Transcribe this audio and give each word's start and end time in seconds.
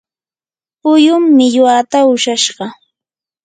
puyum 0.81 1.19
millwata 1.37 1.97
ushashqa. 2.13 2.65